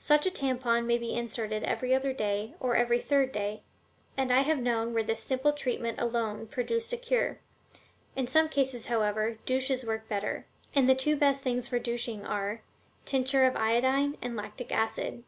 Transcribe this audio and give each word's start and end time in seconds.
Such 0.00 0.26
a 0.26 0.30
tampon 0.32 0.86
may 0.88 0.98
be 0.98 1.14
inserted 1.14 1.62
every 1.62 1.94
other 1.94 2.12
day 2.12 2.54
or 2.58 2.74
every 2.74 2.98
third 3.00 3.30
day, 3.30 3.62
and 4.16 4.32
I 4.32 4.40
have 4.40 4.58
known 4.58 4.92
where 4.92 5.04
this 5.04 5.22
simple 5.22 5.52
treatment 5.52 6.00
alone 6.00 6.48
produced 6.48 6.92
a 6.92 6.96
cure. 6.96 7.38
In 8.16 8.26
some 8.26 8.48
cases, 8.48 8.86
however, 8.86 9.38
douches 9.46 9.84
work 9.86 10.08
better, 10.08 10.46
and 10.74 10.88
the 10.88 10.96
two 10.96 11.14
best 11.14 11.44
things 11.44 11.68
for 11.68 11.78
douching 11.78 12.26
are: 12.26 12.60
tincture 13.04 13.44
of 13.44 13.54
iodine 13.54 14.18
and 14.20 14.34
lactic 14.34 14.72
acid. 14.72 15.22